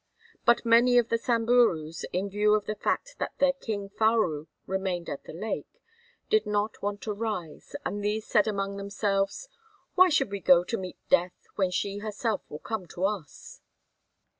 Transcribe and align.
But 0.45 0.65
many 0.65 0.97
of 0.97 1.09
the 1.09 1.19
Samburus, 1.19 2.05
in 2.11 2.27
view 2.27 2.55
of 2.55 2.65
the 2.65 2.73
fact 2.73 3.17
that 3.19 3.37
their 3.37 3.53
king 3.53 3.87
Faru 3.87 4.47
remained 4.65 5.07
at 5.09 5.25
the 5.25 5.31
lake, 5.31 5.79
did 6.27 6.47
not 6.47 6.81
want 6.81 7.01
to 7.01 7.13
rise, 7.13 7.75
and 7.85 8.03
these 8.03 8.25
said 8.25 8.47
among 8.47 8.77
themselves: 8.77 9.47
"Why 9.93 10.09
should 10.09 10.31
we 10.31 10.39
go 10.39 10.63
to 10.63 10.75
meet 10.75 10.97
death 11.09 11.45
when 11.53 11.69
she 11.69 11.99
herself 11.99 12.41
will 12.49 12.57
come 12.57 12.87
to 12.87 13.05
us?" 13.05 13.61